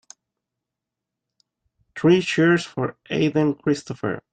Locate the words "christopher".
3.59-4.23